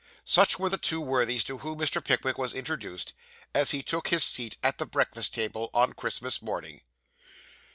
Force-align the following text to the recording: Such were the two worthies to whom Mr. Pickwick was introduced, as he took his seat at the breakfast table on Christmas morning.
Such 0.25 0.57
were 0.57 0.67
the 0.67 0.79
two 0.79 0.99
worthies 0.99 1.43
to 1.43 1.59
whom 1.59 1.77
Mr. 1.77 2.03
Pickwick 2.03 2.35
was 2.35 2.55
introduced, 2.55 3.13
as 3.53 3.69
he 3.69 3.83
took 3.83 4.07
his 4.07 4.23
seat 4.23 4.57
at 4.63 4.79
the 4.79 4.87
breakfast 4.87 5.31
table 5.35 5.69
on 5.75 5.93
Christmas 5.93 6.41
morning. 6.41 6.81